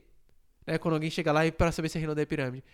[0.66, 2.64] Né, quando alguém chega lá e para saber se a Rinode é pirâmide.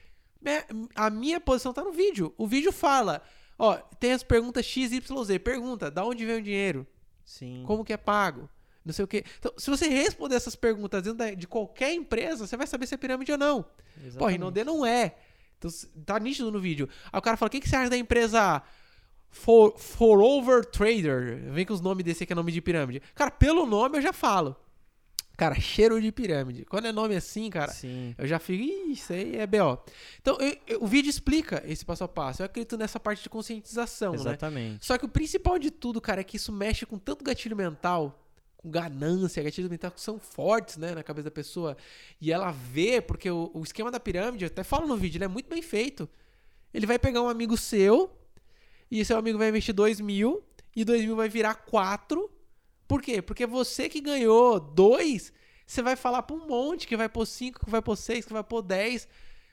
[0.95, 2.33] A minha posição tá no vídeo.
[2.39, 3.21] O vídeo fala,
[3.59, 5.39] Ó, tem as perguntas X, Y, Z.
[5.41, 6.87] Pergunta, da onde vem o dinheiro?
[7.29, 7.63] Sim.
[7.67, 8.49] Como que é pago?
[8.83, 9.23] Não sei o quê.
[9.39, 12.97] Então, se você responder essas perguntas dentro de qualquer empresa, você vai saber se é
[12.97, 13.67] pirâmide ou não.
[13.99, 14.19] Exatamente.
[14.19, 15.15] Pô, Rinode não é.
[15.59, 15.71] Então,
[16.07, 16.89] tá nítido no vídeo.
[17.13, 18.63] Aí o cara fala, o que, que você acha da empresa
[19.29, 21.53] For, For Trader?
[21.53, 23.03] Vem com os nomes desse aqui, é nome de pirâmide.
[23.15, 24.57] Cara, pelo nome eu já falo.
[25.39, 26.65] Cara, cheiro de pirâmide.
[26.65, 28.13] Quando é nome assim, cara, Sim.
[28.19, 29.79] eu já fico, Ih, isso aí é BO.
[30.21, 32.43] Então, eu, eu, o vídeo explica esse passo a passo.
[32.43, 34.19] Eu acredito nessa parte de conscientização, né?
[34.19, 34.73] Exatamente.
[34.73, 34.79] Né?
[34.83, 38.21] Só que o principal de tudo, cara, é que isso mexe com tanto gatilho mental,
[38.57, 41.77] com ganância, gatilhos mentais que são fortes, né, na cabeça da pessoa.
[42.21, 45.25] E ela vê, porque o, o esquema da pirâmide, eu até falo no vídeo, ele
[45.25, 46.09] é muito bem feito.
[46.75, 48.11] Ele vai pegar um amigo seu,
[48.91, 50.43] e seu amigo vai investir 2 mil,
[50.75, 52.29] e 2 mil vai virar 4
[52.89, 53.21] por quê?
[53.21, 55.31] Porque você que ganhou dois,
[55.67, 58.33] você vai falar para um monte que vai pôr cinco, que vai pôr seis, que
[58.33, 59.07] vai pôr dez.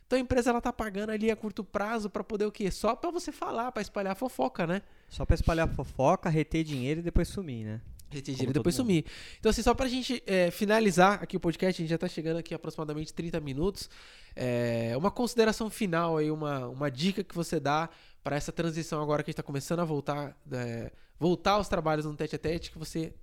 [0.08, 2.71] Então a empresa ela tá pagando ali a curto prazo para poder o quê?
[2.71, 4.82] Só para você falar, para espalhar fofoca, né?
[5.10, 7.82] Só para espalhar fofoca, reter dinheiro e depois sumir, né?
[8.10, 9.04] Reter dinheiro e depois sumir.
[9.38, 12.38] Então assim, só pra gente é, finalizar aqui o podcast, a gente já tá chegando
[12.38, 13.89] aqui aproximadamente 30 minutos.
[14.34, 17.89] É, uma consideração final aí, uma, uma dica que você dá
[18.24, 22.06] para essa transição agora que a gente tá começando a voltar, é, voltar aos trabalhos
[22.06, 23.13] no tete a tete, que você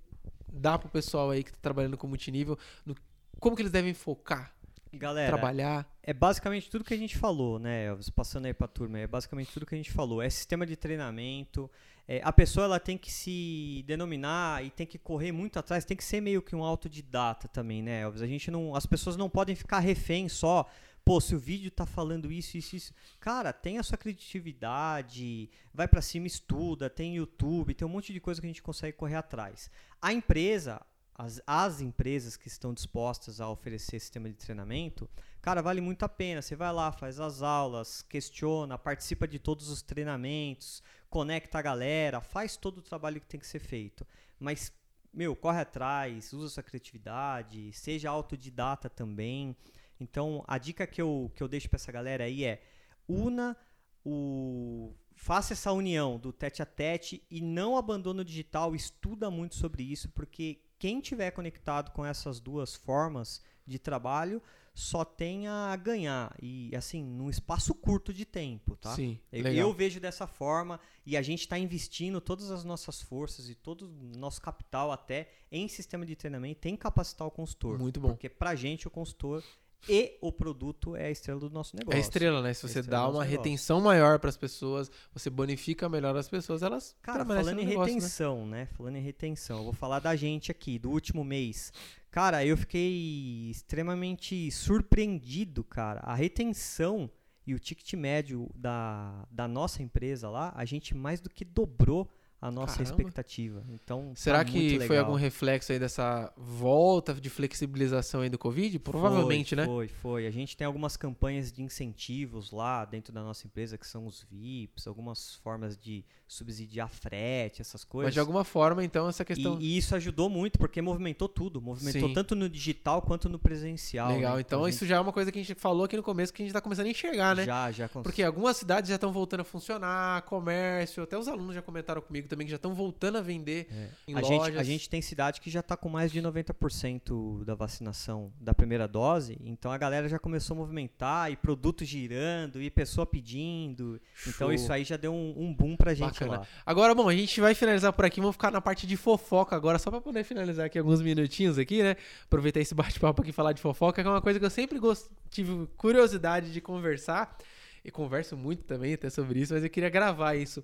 [0.53, 2.95] dá pro pessoal aí que tá trabalhando com multinível, no,
[3.39, 4.53] como que eles devem focar?
[4.93, 5.87] Galera, trabalhar.
[6.03, 8.09] É basicamente tudo que a gente falou, né, Elvis?
[8.09, 10.21] Passando aí pra turma, é basicamente tudo que a gente falou.
[10.21, 11.69] É sistema de treinamento.
[12.07, 15.97] É, a pessoa ela tem que se denominar e tem que correr muito atrás, tem
[15.97, 18.21] que ser meio que um autodidata também, né, Elvis?
[18.21, 20.69] A gente não, as pessoas não podem ficar refém só
[21.05, 22.93] pô, se o vídeo tá falando isso, isso, isso.
[23.19, 28.19] Cara, tem a sua criatividade, vai para cima, estuda, tem YouTube, tem um monte de
[28.19, 29.69] coisa que a gente consegue correr atrás.
[30.01, 30.81] A empresa,
[31.15, 35.09] as, as empresas que estão dispostas a oferecer sistema de treinamento,
[35.41, 36.41] cara, vale muito a pena.
[36.41, 42.21] Você vai lá, faz as aulas, questiona, participa de todos os treinamentos, conecta a galera,
[42.21, 44.07] faz todo o trabalho que tem que ser feito.
[44.39, 44.71] Mas,
[45.13, 49.55] meu, corre atrás, usa sua criatividade, seja autodidata também.
[50.03, 52.61] Então, a dica que eu, que eu deixo para essa galera aí é:
[53.07, 53.57] una
[54.03, 54.93] o.
[55.15, 59.83] Faça essa união do tete a tete e não abandone o digital, estuda muito sobre
[59.83, 64.41] isso, porque quem tiver conectado com essas duas formas de trabalho
[64.73, 68.95] só tem a ganhar e assim num espaço curto de tempo, tá?
[68.95, 73.49] Sim, eu, eu vejo dessa forma e a gente está investindo todas as nossas forças
[73.49, 77.77] e todo o nosso capital até em sistema de treinamento, em capacitar o consultor.
[77.77, 78.09] Muito bom.
[78.09, 79.43] Porque pra gente o consultor
[79.87, 81.95] e o produto é a estrela do nosso negócio.
[81.95, 82.53] É a estrela, né?
[82.53, 86.63] Se é você dá uma retenção maior para as pessoas, você bonifica melhor as pessoas,
[86.63, 87.99] elas Cara, falando em negócio, né?
[87.99, 88.57] retenção, né?
[88.59, 88.65] né?
[88.77, 91.71] Falando em retenção, eu vou falar da gente aqui, do último mês.
[92.09, 95.99] Cara, eu fiquei extremamente surpreendido, cara.
[96.01, 97.09] A retenção
[97.45, 102.09] e o ticket médio da, da nossa empresa lá, a gente mais do que dobrou
[102.43, 102.91] a nossa Caramba.
[102.91, 103.63] expectativa.
[103.69, 108.37] Então, tá será tá que foi algum reflexo aí dessa volta de flexibilização aí do
[108.37, 108.77] Covid?
[108.79, 109.65] Provavelmente, foi, né?
[109.65, 110.27] Foi, foi.
[110.27, 114.27] A gente tem algumas campanhas de incentivos lá dentro da nossa empresa que são os
[114.29, 116.03] VIPs, algumas formas de
[116.33, 118.07] subsidiar frete, essas coisas.
[118.07, 119.57] Mas de alguma forma, então, essa questão.
[119.59, 121.61] E, e isso ajudou muito, porque movimentou tudo.
[121.61, 122.13] Movimentou Sim.
[122.13, 124.09] tanto no digital quanto no presencial.
[124.09, 124.41] Legal, né?
[124.41, 124.75] então, então gente...
[124.75, 126.49] isso já é uma coisa que a gente falou aqui no começo que a gente
[126.51, 127.45] está começando a enxergar, né?
[127.45, 127.87] Já, já.
[127.87, 128.03] Cons...
[128.03, 132.27] Porque algumas cidades já estão voltando a funcionar, comércio, até os alunos já comentaram comigo
[132.27, 133.89] também que já estão voltando a vender é.
[134.07, 134.47] em a lojas.
[134.47, 138.53] Gente, a gente tem cidade que já está com mais de 90% da vacinação da
[138.53, 143.99] primeira dose, então a galera já começou a movimentar e produto girando e pessoa pedindo.
[144.21, 144.33] Então, Show.
[144.33, 146.22] Então isso aí já deu um, um boom pra gente Bacana.
[146.27, 146.47] Lá.
[146.65, 149.79] Agora, bom, a gente vai finalizar por aqui, vamos ficar na parte de fofoca agora,
[149.79, 151.95] só para poder finalizar aqui alguns minutinhos aqui, né?
[152.25, 154.79] Aproveitar esse bate-papo aqui e falar de fofoca, que é uma coisa que eu sempre
[154.79, 155.07] gost...
[155.29, 157.37] tive curiosidade de conversar.
[157.83, 160.63] e converso muito também até sobre isso, mas eu queria gravar isso.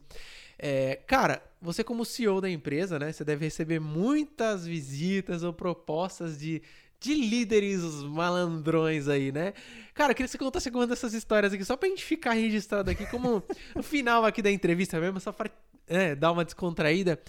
[0.57, 3.11] É, cara, você como CEO da empresa, né?
[3.11, 6.61] Você deve receber muitas visitas ou propostas de,
[6.99, 9.53] de líderes malandrões aí, né?
[9.93, 12.89] Cara, eu queria que você contasse alguma dessas histórias aqui, só pra gente ficar registrado
[12.91, 13.43] aqui, como
[13.75, 15.49] no final aqui da entrevista mesmo, só pra
[15.87, 17.19] é, dar uma descontraída.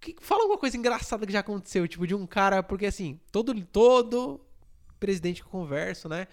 [0.00, 3.54] Que, fala alguma coisa engraçada que já aconteceu, tipo, de um cara, porque assim, todo,
[3.64, 4.40] todo
[4.98, 6.26] presidente que eu converso, né?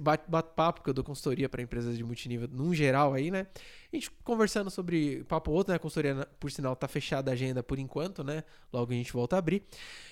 [0.00, 3.46] Bate, bate papo, porque eu dou consultoria para empresas de multinível num geral aí, né?
[3.92, 5.76] A gente conversando sobre papo outro, né?
[5.76, 8.44] A consultoria, por sinal, tá fechada a agenda por enquanto, né?
[8.72, 9.62] Logo a gente volta a abrir.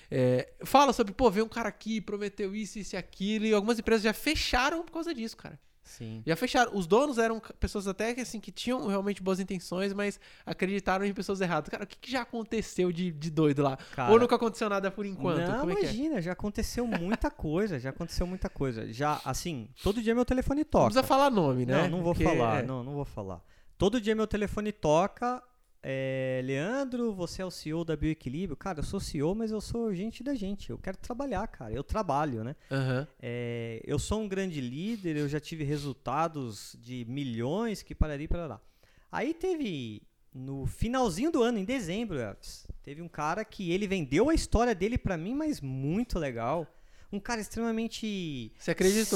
[0.09, 3.79] É, fala sobre, pô, veio um cara aqui, prometeu isso, isso e aquilo, e algumas
[3.79, 5.59] empresas já fecharam por causa disso, cara.
[5.83, 6.23] Sim.
[6.25, 6.75] Já fecharam.
[6.75, 11.13] Os donos eram pessoas até que, assim, que tinham realmente boas intenções, mas acreditaram em
[11.13, 11.69] pessoas erradas.
[11.69, 13.77] Cara, o que, que já aconteceu de, de doido lá?
[13.93, 15.47] Cara, Ou nunca aconteceu nada por enquanto?
[15.47, 16.21] Não, Como é imagina, é?
[16.21, 18.91] já aconteceu muita coisa, já aconteceu muita coisa.
[18.91, 20.83] Já, assim, todo dia meu telefone toca.
[20.83, 21.83] Não precisa falar nome, né?
[21.83, 22.65] Não, não vou Porque, falar, é.
[22.65, 23.41] não, não vou falar.
[23.77, 25.43] Todo dia meu telefone toca,
[25.83, 28.55] é, Leandro, você é o CEO da Bioequilíbrio?
[28.55, 30.69] Cara, eu sou CEO, mas eu sou gente da gente.
[30.69, 31.73] Eu quero trabalhar, cara.
[31.73, 32.55] Eu trabalho, né?
[32.71, 33.05] Aham.
[33.21, 38.47] É, eu sou um grande líder, eu já tive resultados de milhões que pararia para
[38.47, 38.61] lá.
[39.11, 40.01] Aí teve
[40.33, 42.17] no finalzinho do ano, em dezembro,
[42.81, 46.65] teve um cara que ele vendeu a história dele para mim, mas muito legal.
[47.13, 48.51] Um cara extremamente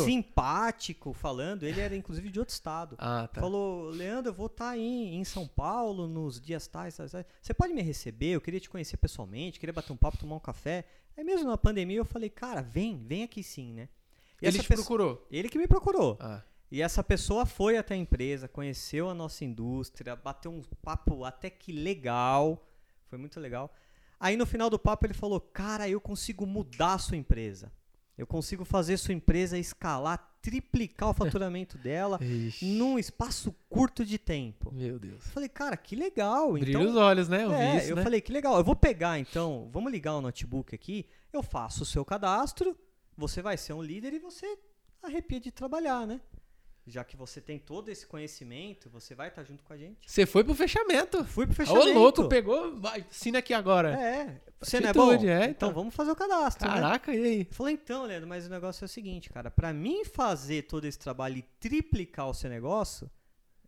[0.05, 1.63] simpático falando.
[1.63, 2.95] Ele era inclusive de outro estado.
[2.99, 3.41] Ah, tá.
[3.41, 7.25] Falou, Leandro, eu vou estar aí em São Paulo nos dias tais, tais, tais.
[7.41, 8.27] Você pode me receber?
[8.35, 10.85] Eu queria te conhecer pessoalmente, queria bater um papo, tomar um café.
[11.17, 13.89] Aí mesmo na pandemia eu falei, cara, vem, vem aqui sim, né?
[14.39, 15.27] E Ele te pessoa- procurou.
[15.31, 16.17] Ele que me procurou.
[16.19, 16.43] Ah.
[16.69, 21.49] E essa pessoa foi até a empresa, conheceu a nossa indústria, bateu um papo até
[21.49, 22.63] que legal.
[23.09, 23.73] Foi muito legal.
[24.19, 27.71] Aí no final do papo ele falou: Cara, eu consigo mudar a sua empresa.
[28.17, 32.19] Eu consigo fazer sua empresa escalar, triplicar o faturamento dela
[32.61, 34.71] num espaço curto de tempo.
[34.73, 35.25] Meu Deus.
[35.25, 36.53] Eu falei, cara, que legal.
[36.53, 37.43] Brilha então, os olhos, né?
[37.43, 38.03] Eu vi é, isso, eu né?
[38.03, 38.57] falei, que legal.
[38.57, 42.75] Eu vou pegar então, vamos ligar o notebook aqui, eu faço o seu cadastro,
[43.15, 44.57] você vai ser um líder e você
[45.03, 46.19] arrepia de trabalhar, né?
[46.87, 50.09] Já que você tem todo esse conhecimento, você vai estar junto com a gente.
[50.09, 51.23] Você foi pro fechamento.
[51.25, 51.99] Fui pro Ô, fechamento.
[51.99, 52.79] louco, pegou.
[52.79, 53.91] Vai, assina aqui agora.
[53.99, 55.11] É, você não é bom?
[55.11, 55.49] É, então.
[55.49, 55.73] então.
[55.73, 56.73] vamos fazer o cadastro, né?
[56.75, 57.47] Caraca, e aí?
[57.51, 59.51] Falei, então, Leandro, mas o negócio é o seguinte, cara.
[59.51, 63.09] Pra mim fazer todo esse trabalho e triplicar o seu negócio,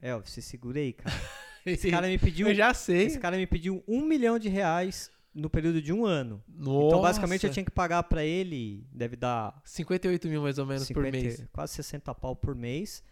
[0.01, 1.15] é, você segura aí, cara.
[1.65, 3.03] Esse cara me pediu, Eu já sei.
[3.03, 6.41] esse cara me pediu um milhão de reais no período de um ano.
[6.47, 6.87] Nossa.
[6.87, 10.87] Então, basicamente, eu tinha que pagar pra ele, deve dar 58 mil mais ou menos
[10.87, 11.45] 50, por mês.
[11.51, 13.03] quase 60 pau por mês,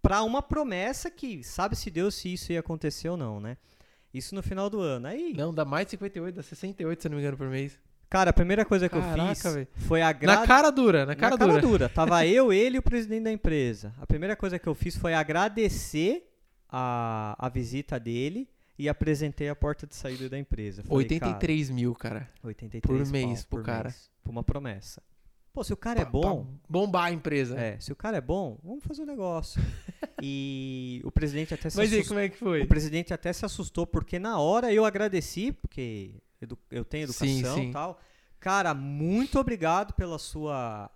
[0.00, 3.56] pra uma promessa que sabe-se Deus se isso ia acontecer ou não, né?
[4.12, 5.06] Isso no final do ano.
[5.06, 7.78] Aí, Não, dá mais de 58, dá 68, se eu não me engano, por mês.
[8.08, 9.68] cara, a primeira coisa que eu Caraca, fiz velho.
[9.86, 10.40] foi agradar.
[10.40, 11.88] Na cara dura, na cara, dura.
[11.88, 13.94] Tava eu, ele e o presidente da empresa.
[14.00, 16.28] A primeira coisa que eu fiz foi agradecer
[16.68, 20.82] a, a visita dele e apresentei a porta de saída da empresa.
[20.82, 22.20] Falei, 83 mil, cara.
[22.20, 23.84] cara, 83 por mês pau pro cara.
[23.90, 25.02] mês, por uma promessa.
[25.52, 27.58] Pô, se o cara é Pra- bom, pra bombar a empresa.
[27.58, 29.60] é, se o cara é bom, vamos fazer o negócio.
[30.22, 32.16] e o presidente até se Mas aí, assustou.
[32.16, 32.62] como é que foi?
[32.62, 37.38] O presidente até se assustou porque na hora eu agradeci, porque edu- eu tenho Sim,
[37.38, 37.68] educação sim.
[37.70, 38.00] e tal.
[38.38, 40.90] Cara, muito obrigado pela sua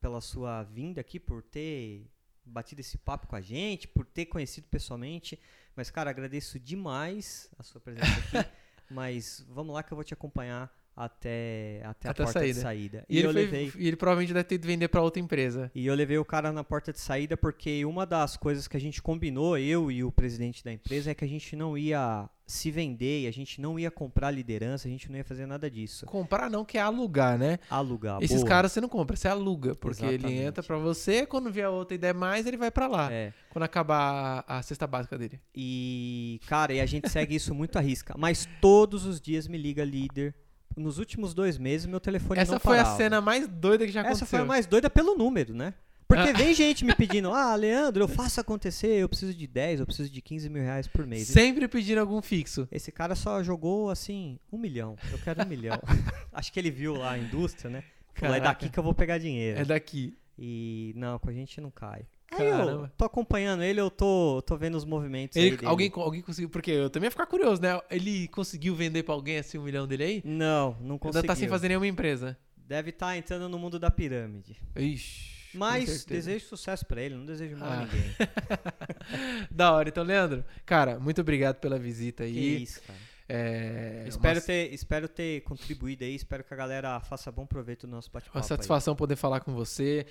[0.00, 2.06] pela sua vinda aqui, por ter
[2.44, 5.40] batido esse papo com a gente, por ter conhecido pessoalmente.
[5.74, 8.06] Mas, cara, agradeço demais a sua presença
[8.38, 8.50] aqui.
[8.90, 12.54] mas vamos lá que eu vou te acompanhar até, até, Até a a porta saída.
[12.54, 13.04] de saída.
[13.08, 13.72] E, E, ele eu foi- levei.
[13.76, 15.70] e ele provavelmente deve ter ido vender pra outra empresa.
[15.74, 18.80] E eu levei o cara na porta de saída porque uma das coisas que a
[18.80, 22.70] gente combinou, eu e o presidente da empresa, é que a gente não ia se
[22.70, 26.04] vender, e a gente não ia comprar liderança, a gente não ia fazer nada disso.
[26.04, 27.58] Comprar não, que é alugar, né?
[27.70, 28.22] Alugar.
[28.22, 28.48] Esses boa.
[28.48, 29.74] caras você não compra, você aluga.
[29.74, 30.42] Porque ele Exatamente.
[30.42, 33.10] entra pra você, quando vier outra ideia mais, ele vai pra lá.
[33.10, 33.32] É.
[33.48, 35.40] Quando acabar a, a cesta básica dele.
[35.54, 38.14] E, cara, e a gente segue isso muito à risca.
[38.18, 40.34] Mas todos os dias me liga líder.
[40.76, 42.96] Nos últimos dois meses, meu telefone Essa não foi a parava.
[42.96, 44.26] cena mais doida que já Essa aconteceu.
[44.28, 45.74] foi a mais doida pelo número, né?
[46.06, 46.32] Porque Ah.
[46.32, 50.10] vem gente me pedindo, ah, Leandro, eu faço acontecer, eu preciso de 10, eu preciso
[50.10, 51.28] de 15 mil reais por mês.
[51.28, 52.68] Sempre pedindo algum fixo.
[52.70, 54.96] Esse cara só jogou assim, um milhão.
[55.10, 55.80] Eu quero um milhão.
[56.32, 57.82] Acho que ele viu lá a indústria, né?
[58.14, 59.58] Falou, é daqui que eu vou pegar dinheiro.
[59.60, 60.16] É daqui.
[60.38, 62.02] E não, com a gente não cai.
[62.38, 62.92] Aí eu Caramba.
[62.96, 65.68] tô acompanhando ele, eu tô, tô vendo os movimentos aí Ele, dele.
[65.68, 66.48] alguém, alguém conseguiu.
[66.48, 67.80] Porque eu também ia ficar curioso, né?
[67.90, 70.22] Ele conseguiu vender pra alguém assim um milhão dele aí?
[70.24, 71.20] Não, não conseguiu.
[71.20, 72.36] Ainda tá sem fazer nenhuma empresa.
[72.56, 74.56] Deve estar entrando no mundo da pirâmide.
[74.76, 75.34] Ixi.
[75.56, 77.84] Mas desejo sucesso pra ele, não desejo mal a Ah.
[77.84, 78.10] ninguém.
[79.50, 79.88] Da hora.
[79.88, 82.62] Então, Leandro, cara, muito obrigado pela visita Que aí.
[82.62, 82.98] isso, cara.
[83.28, 87.86] É, Espero, uma, ter, espero ter contribuído aí, espero que a galera faça bom proveito
[87.86, 88.36] do nosso bate-papo.
[88.36, 88.48] uma aí.
[88.48, 90.04] satisfação poder falar com você.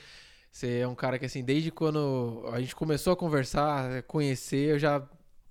[0.53, 4.77] Você é um cara que, assim, desde quando a gente começou a conversar, conhecer, eu
[4.79, 5.03] já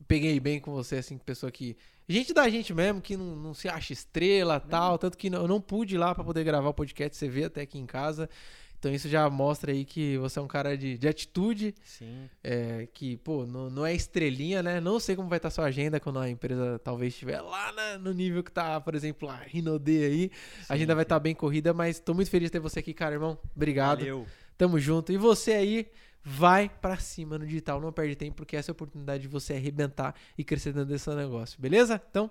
[0.07, 1.77] peguei bem com você, assim, pessoa que.
[2.09, 4.97] Gente da gente mesmo, que não, não se acha estrela tal.
[4.99, 7.63] Tanto que eu não pude ir lá pra poder gravar o podcast, você vê até
[7.63, 8.31] aqui em casa.
[8.79, 12.29] Então isso já mostra aí que você é um cara de, de atitude, Sim.
[12.43, 14.81] é, que, pô, não, não é estrelinha, né?
[14.81, 18.13] Não sei como vai estar sua agenda quando a empresa talvez estiver lá na- no
[18.13, 20.31] nível que tá, por exemplo, a Rinode aí.
[20.69, 23.15] a agenda vai estar bem corrida, mas tô muito feliz de ter você aqui, cara,
[23.15, 23.39] irmão.
[23.55, 24.01] Obrigado.
[24.01, 24.27] Valeu.
[24.57, 25.13] Tamo junto.
[25.13, 25.91] E você aí,
[26.25, 29.55] vai pra cima no digital, não perde tempo, porque essa é a oportunidade de você
[29.55, 32.01] arrebentar e crescer dentro desse negócio, beleza?
[32.11, 32.31] Então,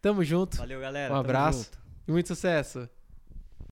[0.00, 1.12] tamo junto Valeu, galera.
[1.12, 1.70] Um abraço.
[2.06, 2.88] e muito sucesso.